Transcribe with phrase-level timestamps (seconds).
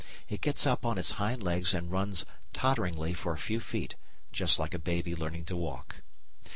[0.27, 3.93] It gets up on its hind legs and runs totteringly for a few feet,
[4.31, 5.97] just like a baby learning to walk.